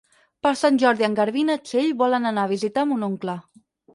[0.45, 3.37] Per Sant Jordi en Garbí i na Txell volen anar a visitar mon oncle.